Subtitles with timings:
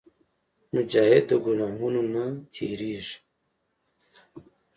[0.73, 3.17] مجاهد د ګناهونو نه تېرېږي.